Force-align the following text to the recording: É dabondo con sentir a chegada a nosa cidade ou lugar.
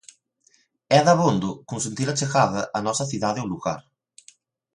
É 0.97 0.99
dabondo 1.07 1.49
con 1.67 1.79
sentir 1.85 2.07
a 2.09 2.17
chegada 2.19 2.61
a 2.77 2.79
nosa 2.87 3.09
cidade 3.11 3.39
ou 3.43 3.51
lugar. 3.53 3.79